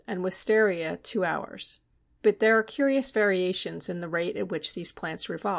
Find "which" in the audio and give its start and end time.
4.49-4.73